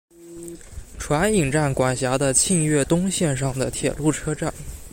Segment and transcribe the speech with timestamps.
[0.97, 4.51] 船引站管辖的磐越东线上的铁路车站。